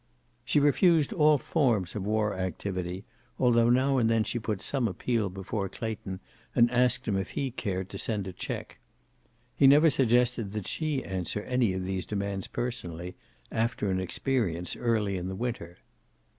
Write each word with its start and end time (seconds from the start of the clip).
She 0.43 0.59
refused 0.59 1.13
all 1.13 1.37
forms 1.37 1.95
of 1.95 2.03
war 2.07 2.33
activity, 2.33 3.05
although 3.37 3.69
now 3.69 3.99
and 3.99 4.09
then 4.09 4.23
she 4.23 4.39
put 4.39 4.59
some 4.59 4.87
appeal 4.87 5.29
before 5.29 5.69
Clayton 5.69 6.19
and 6.55 6.71
asked 6.71 7.07
him 7.07 7.15
if 7.15 7.29
he 7.37 7.51
cared 7.51 7.87
to 7.89 7.99
send 7.99 8.25
a 8.25 8.33
check. 8.33 8.79
He 9.55 9.67
never 9.67 9.91
suggested 9.91 10.53
that 10.53 10.65
she 10.65 11.03
answer 11.03 11.43
any 11.43 11.73
of 11.73 11.83
these 11.83 12.07
demands 12.07 12.47
personally, 12.47 13.15
after 13.51 13.91
an 13.91 13.99
experience 13.99 14.75
early 14.75 15.17
in 15.17 15.27
the 15.27 15.35
winter. 15.35 15.77